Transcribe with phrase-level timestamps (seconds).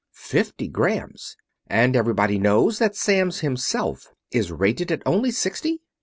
[0.15, 5.81] "Fifty grams and everybody knows that Samms himself is rated at only sixty?